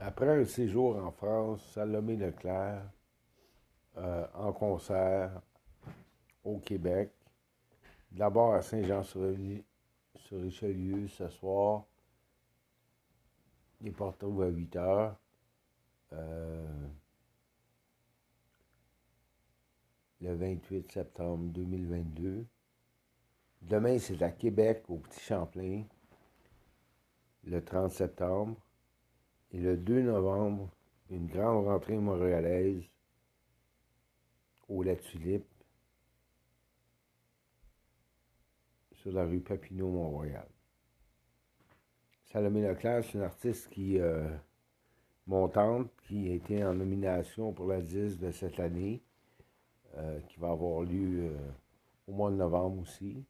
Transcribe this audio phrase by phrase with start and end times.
[0.00, 2.82] Après un séjour en France, Salomé Leclerc,
[3.96, 5.40] euh, en concert
[6.42, 7.12] au Québec,
[8.10, 11.84] d'abord à Saint-Jean-sur-Richelieu ce soir.
[13.80, 15.16] Il est porté à 8 heures.
[16.12, 16.88] Euh,
[20.20, 22.44] le 28 septembre 2022.
[23.62, 25.84] Demain, c'est à Québec, au Petit Champlain,
[27.44, 28.56] le 30 septembre.
[29.54, 30.68] Et le 2 novembre,
[31.10, 32.82] une grande rentrée montréalaise
[34.68, 35.46] au La Tulipe,
[38.94, 40.48] sur la rue Papineau, Mont-Royal.
[42.24, 44.28] Salomé Leclerc, c'est une artiste qui euh,
[45.28, 49.04] montante, qui a été en nomination pour la 10 de cette année,
[49.98, 51.50] euh, qui va avoir lieu euh,
[52.08, 53.24] au mois de novembre aussi.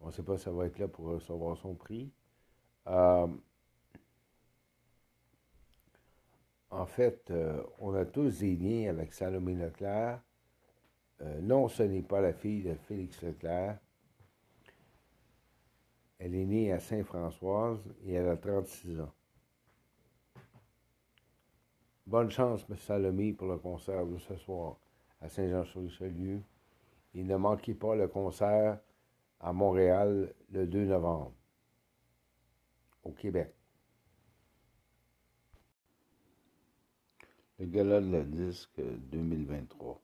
[0.00, 2.12] On ne sait pas si ça va être là pour recevoir son prix.
[6.82, 10.20] En fait, euh, on a tous des liens avec Salomé Leclerc.
[11.20, 13.78] Euh, non, ce n'est pas la fille de Félix Leclerc.
[16.18, 19.12] Elle est née à Saint-Françoise et elle a 36 ans.
[22.04, 22.76] Bonne chance, M.
[22.76, 24.76] Salomé, pour le concert de ce soir
[25.20, 26.42] à Saint-Jean-sur-Richelieu.
[27.14, 28.80] Et ne manquez pas le concert
[29.38, 31.32] à Montréal le 2 novembre,
[33.04, 33.54] au Québec.
[37.58, 40.00] Le gala de la disque 2023.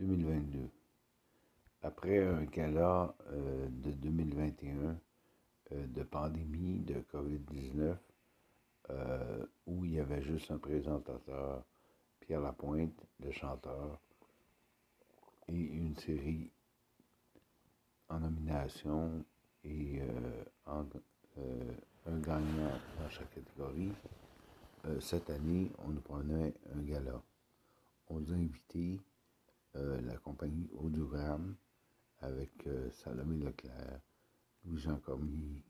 [0.00, 0.68] 2022.
[1.82, 4.98] Après un gala euh, de 2021
[5.72, 7.96] euh, de pandémie de COVID-19,
[8.90, 11.64] euh, où il y avait juste un présentateur,
[12.20, 14.00] Pierre Lapointe, le chanteur,
[15.48, 16.50] et une série
[18.08, 19.24] en nomination
[19.64, 20.00] et
[20.66, 23.92] un gagnant dans chaque catégorie.
[24.86, 27.20] Euh, cette année, on nous prenait un gala.
[28.08, 29.00] On nous a invité
[29.74, 31.56] euh, la compagnie Audiogramme
[32.20, 34.00] avec euh, Salomé Leclerc,
[34.64, 35.64] Louis-Jean Cormier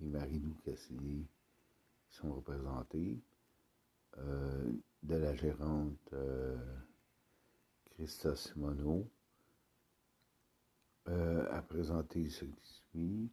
[0.00, 1.28] et Marie-Lou Cassidy
[2.08, 3.20] qui sont représentés.
[4.16, 6.14] de la gérante
[7.90, 9.08] Christa Simoneau
[11.06, 13.30] a présenté ce qui suit.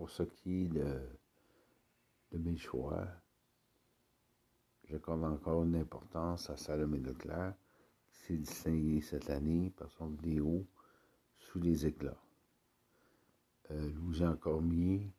[0.00, 3.06] Pour ce qui est de, mes choix,
[4.84, 7.52] j'accorde encore une importance à Salomé Leclerc,
[8.10, 10.66] qui s'est distingué cette année par son vidéo
[11.36, 12.16] Sous les éclats.
[13.72, 15.12] Euh, Louis-Jean Cormier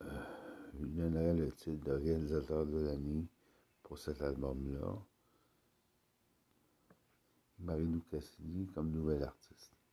[0.00, 0.24] euh,
[0.80, 3.26] lui donnerait le titre de réalisateur de l'année
[3.82, 5.02] pour cet album-là.
[7.58, 9.83] Marie-Lou Cassidy comme nouvelle artiste.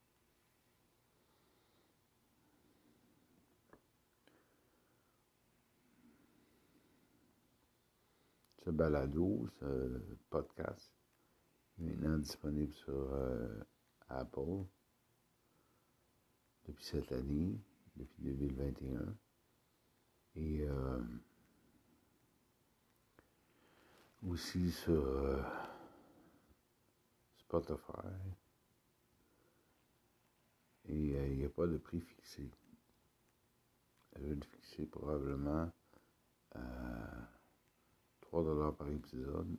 [8.63, 9.99] Ce balado, ce
[10.29, 10.91] podcast,
[11.77, 13.63] maintenant disponible sur euh,
[14.09, 14.65] Apple
[16.67, 17.59] depuis cette année,
[17.95, 19.15] depuis 2021.
[20.35, 21.01] Et euh,
[24.27, 25.41] aussi sur euh,
[27.37, 28.07] Spotify.
[30.87, 32.49] Et il n'y a pas de prix fixé.
[34.15, 35.71] Je vais le fixer probablement
[38.31, 39.57] 3 dollars par épisode.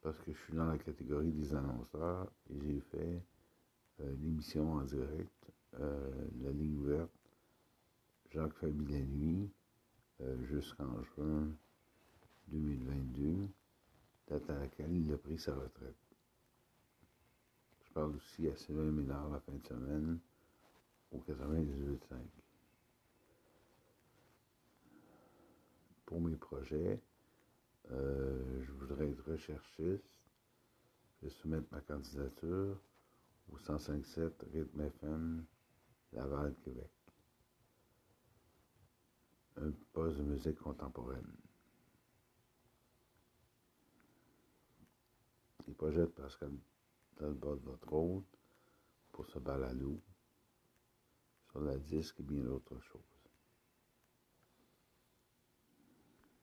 [0.00, 3.22] Parce que je suis dans la catégorie des annonceurs et j'ai fait
[4.00, 6.10] euh, l'émission en direct, euh,
[6.42, 7.10] la ligne ouverte,
[8.30, 9.50] Jacques Fabi la nuit,
[10.22, 11.46] euh, jusqu'en juin
[12.48, 13.48] 2022,
[14.28, 15.94] date à laquelle il a pris sa retraite.
[17.84, 20.18] Je parle aussi à Sylvain Ménard la fin de semaine
[21.12, 22.16] au 98.5.
[26.40, 27.00] projets.
[27.92, 30.16] Euh, je voudrais être recherchiste.
[31.20, 32.80] Je vais soumettre ma candidature
[33.52, 35.44] au 105.7 Rythme FM
[36.12, 36.90] Laval, Québec.
[39.56, 41.36] Un poste de musique contemporaine.
[45.66, 46.50] Les projets de Pascal
[47.20, 48.38] de votre hôte
[49.12, 50.00] pour ce balado
[51.50, 53.19] sur la disque et bien d'autres choses.